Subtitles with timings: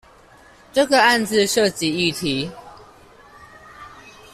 [0.73, 2.49] 這個案子涉及議題